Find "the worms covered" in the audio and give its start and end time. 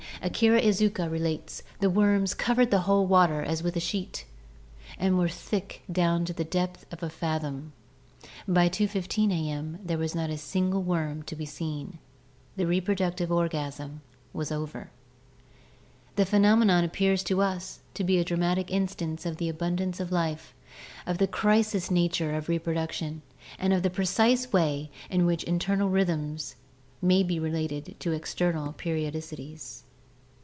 1.79-2.69